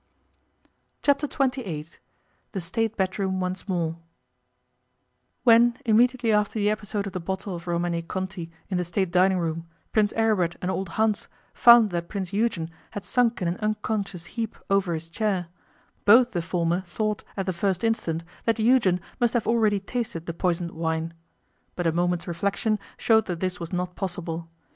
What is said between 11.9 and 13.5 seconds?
that Prince Eugen had sunk in